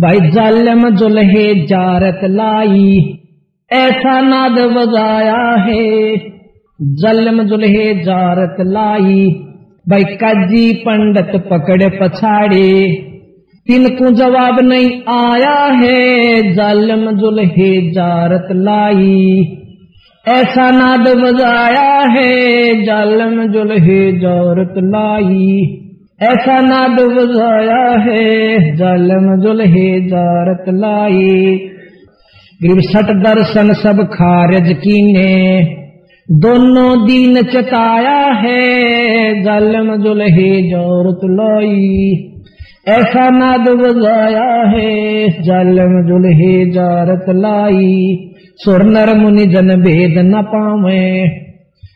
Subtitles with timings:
[0.00, 3.18] भाई जालम जुल्हे जारत लाई।
[3.72, 6.16] ऐसा नाद बजाया है,
[6.80, 9.28] जलम जुल्हे जारत लाई।
[9.88, 12.92] भाई काजी पंडित पकड़े पछाड़े
[13.66, 19.56] तिनको जवाब नहीं आया है, जालम जुल्हे जारत लाई।
[20.28, 25.83] ऐसा नाद बजाया है, जालम जुल्हे जारत लाई।
[26.22, 31.56] ऐसा नाद बजाया है, जालम जुल्हे जारत लाई।
[32.62, 35.64] गरीब सट दर्शन सब खारज कीने,
[36.30, 38.60] दोनों दीन चताया है,
[39.42, 42.12] जालम जुल्हे जारत लाई।
[42.88, 51.28] ऐसा नाद बजाया है, जालम जुल्हे जारत लाई। सुर नर मुनि जन भेद न पावे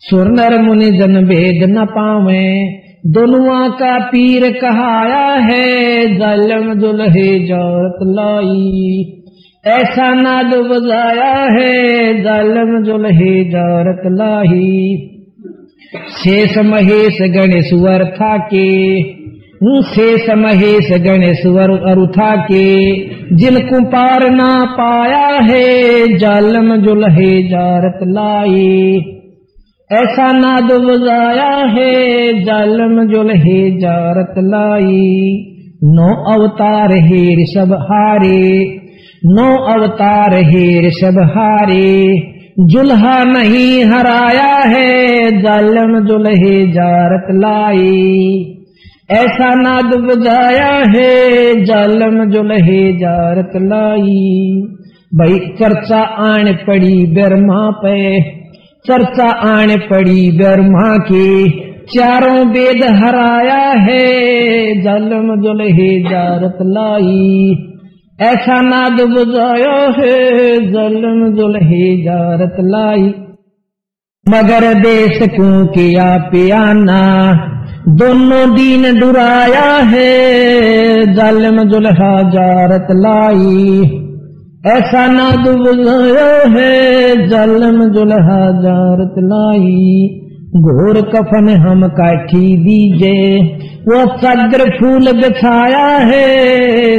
[0.00, 7.94] सुर नर मुनि जन भेद न पावे। दोनुआ का पीर कहाया है, जालम दुल्हे जारत
[8.02, 9.04] लाई।
[9.66, 14.96] ऐसा नाद बजाया है, जालम दुल्हे जारत लाई।
[16.08, 19.02] शेष महेश गणेश्वर था के
[19.82, 22.96] शेष महेश गणेश्वर अरुथा के
[23.36, 29.00] जिनको पार ना पाया है, जालम जुल्हे जारत लाई।
[29.92, 35.30] ऐसा नाद बजाया है, जालम जुल्हे जारत लाई।
[35.84, 38.64] नो अवतार हेर सब हारे।
[39.24, 42.16] नो अवतार हेर सब हारे।
[42.60, 48.56] जुल्हा नहीं हराया है, जालम जुल्हे जारत लाई।
[49.10, 54.62] ऐसा नाद बजाया है, जालम जुल्हे जारत लाई।
[55.14, 58.40] भाई, चर्चा आन पड़ी, बर्मा पे।
[58.86, 61.50] चर्चा आने पड़ी बर्मा की।
[61.96, 64.10] चारों वेद हराया है,
[64.82, 67.56] जालम जुल्हे जारत लाई।
[68.20, 73.14] ऐसा नाद बजाया है, जालम जुल्हे जारत लाई।
[74.28, 77.30] मगर देश को किया पियाना
[77.88, 80.10] दोनों दीन डुराया है,
[81.14, 83.96] जालम जुल्हा जारत लाई।
[84.66, 90.08] ऐसा ना दुबलाया है, जालम जुल्हा जारत लाई।
[90.56, 93.44] घोर कफन हम काठी दीजे,
[93.80, 96.24] वो चादर फूल बिछाया है,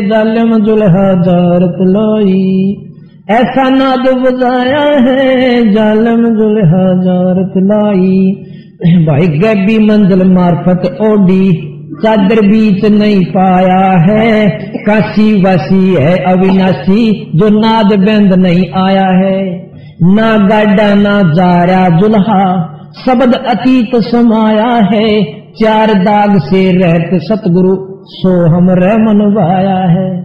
[0.10, 2.76] जालम जुल्हा जारत लाई।
[3.30, 8.46] ऐसा नाद बजाया है, जालम जुल्हा जारत लाई।
[9.06, 14.50] भाई गैबी मंजिल मार्फत ओडी। चादर बीच नहीं पाया है।
[14.88, 19.72] काशी वासी है अविनाशी, जो नाद बंद नहीं आया है।
[20.04, 22.74] ना गाडा, ना जारा जुल्हा,
[23.06, 25.24] शब्द अतीत समाया है।
[25.64, 27.76] चार दाग से रहते सतगुरु,
[28.06, 30.24] सो हमरे मनवाया है।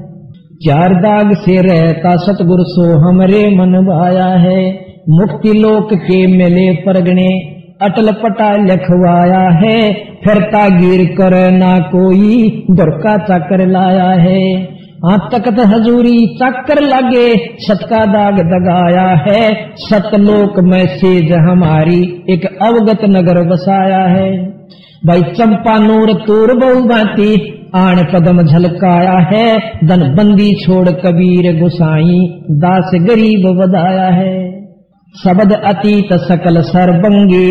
[0.67, 8.11] चार दाग से रहता सतगुरु, सो हमरे मनवाया है। मुक्ति लोक के मिले परगणे अटल
[8.13, 9.93] पटा लिखवाया है
[10.25, 14.63] फिरता गिर कर ना कोई दुर्का चक्कर लाया है।
[15.05, 17.27] हाँ तकत हजूरी चक्कर लगे
[17.59, 19.43] सत का दाग दगाया है।
[19.75, 22.01] सतलोक में सेज हमारी
[22.31, 24.33] एक अवगत नगर बसाया है।
[25.07, 27.31] भाई चंपा नूर तूर बहु भांति,
[27.77, 29.57] आण कदम झलकाया है।
[29.87, 32.21] धन बंदी छोड़ कबीर गुसाई,
[32.51, 34.56] दास गरीब बदाया है।
[35.25, 37.49] शब्द अतीत सकल सरबंगे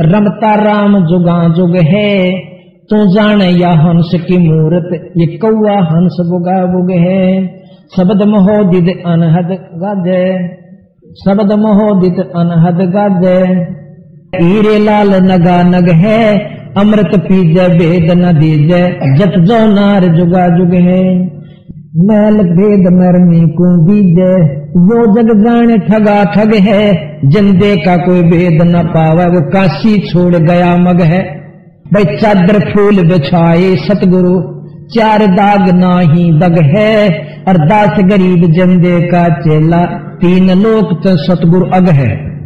[0.00, 2.30] रमता राम जुगा जुग है।
[2.90, 7.46] तू जान या हंस की मूर्त, ये कौआ हंस बुगा बुग है।
[7.96, 10.08] शब्द महोदित अनहद गज
[11.14, 13.26] शब्द महोदित अनहद गज
[14.42, 16.22] हीरे लाल नगा नग है।
[16.78, 18.72] अमृत पीज भेद न दीज।
[19.18, 21.02] जत जो नार जुगा जुग है।
[22.00, 24.18] मैल भेद मरमी को दीज
[24.90, 26.92] यो जग जाने ठगा ठग है।
[27.24, 31.22] जिंदे का कोई भेद न पावे, वो काशी छोड़ गया मग है।
[31.92, 34.40] भाई चादर फूल बिछाए सतगुरु,
[34.94, 37.08] चार दाग ना ही दग है।
[37.48, 39.84] अरदास गरीब जंदे का चेला,
[40.20, 42.37] तीन लोक तो सतगुरु अग है।